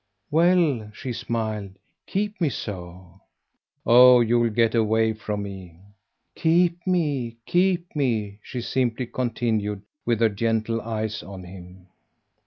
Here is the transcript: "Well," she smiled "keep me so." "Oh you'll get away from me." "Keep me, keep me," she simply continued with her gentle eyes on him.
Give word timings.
"Well," 0.31 0.89
she 0.95 1.13
smiled 1.13 1.77
"keep 2.07 2.41
me 2.41 2.49
so." 2.49 3.21
"Oh 3.85 4.21
you'll 4.21 4.49
get 4.49 4.73
away 4.73 5.13
from 5.13 5.43
me." 5.43 5.77
"Keep 6.33 6.87
me, 6.87 7.37
keep 7.45 7.95
me," 7.95 8.39
she 8.41 8.61
simply 8.61 9.05
continued 9.05 9.83
with 10.03 10.21
her 10.21 10.29
gentle 10.29 10.81
eyes 10.81 11.21
on 11.21 11.43
him. 11.43 11.85